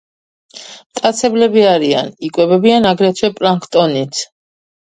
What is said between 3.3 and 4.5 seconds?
პლანქტონით.